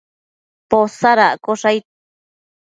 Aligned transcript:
Posadaccosh 0.69 1.61
aid 1.71 1.83